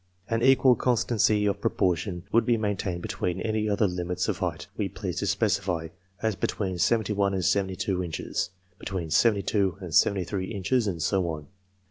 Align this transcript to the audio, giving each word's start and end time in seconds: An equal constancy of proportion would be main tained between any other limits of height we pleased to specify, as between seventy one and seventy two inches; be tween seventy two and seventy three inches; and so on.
An 0.31 0.41
equal 0.41 0.73
constancy 0.73 1.45
of 1.45 1.61
proportion 1.61 2.23
would 2.31 2.43
be 2.43 2.57
main 2.57 2.75
tained 2.75 3.01
between 3.03 3.39
any 3.41 3.69
other 3.69 3.85
limits 3.87 4.27
of 4.27 4.39
height 4.39 4.65
we 4.75 4.89
pleased 4.89 5.19
to 5.19 5.27
specify, 5.27 5.89
as 6.23 6.35
between 6.35 6.79
seventy 6.79 7.13
one 7.13 7.35
and 7.35 7.45
seventy 7.45 7.75
two 7.75 8.03
inches; 8.03 8.49
be 8.79 8.87
tween 8.87 9.11
seventy 9.11 9.43
two 9.43 9.77
and 9.79 9.93
seventy 9.93 10.23
three 10.23 10.45
inches; 10.47 10.87
and 10.87 11.03
so 11.03 11.29
on. 11.29 11.49